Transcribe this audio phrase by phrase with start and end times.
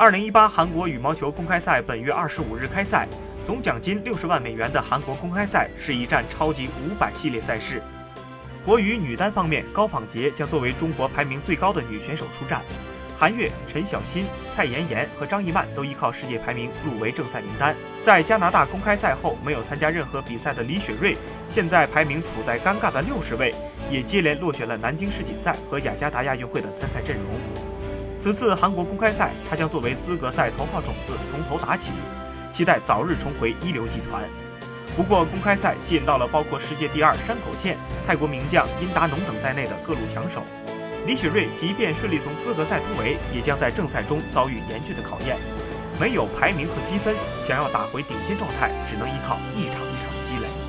[0.00, 3.06] 二零一八韩国羽毛球公开赛本月二十五日开赛，
[3.44, 7.82] 总奖金六十万美元的韩国公开赛是一站超级五百系列赛事。
[8.64, 12.62] 国羽女单方面，高仿洁将作为中国排名最高的女选手出战。
[13.18, 17.76] 韩悦、陈小欣、蔡妍妍和张怡曼都依靠世界排名入围正赛名单。
[18.02, 21.14] 在加拿大公开赛后没有参加任何比赛的李雪芮，
[21.46, 23.54] 现在排名处在尴尬的六十位，
[23.90, 27.24] 也接连落选了南京世锦赛和雅加达亚运会的参赛阵容。
[28.20, 31.90] 此次韩国公开赛，他将作为资格赛头号种子从头打起，
[32.52, 34.22] 期待早日重回一流集团。
[34.94, 40.42] 不过，公开赛吸引到了包括世界第二山口茜、泰国名将殷达农等在内的各路强手。
[41.06, 45.38] 李雪芮即便顺利从资格赛突围，也将在正赛中遭遇严峻的考验。
[45.98, 50.59] 没有排名和积分，想要打回顶尖状态，只能依靠一场一场的积累。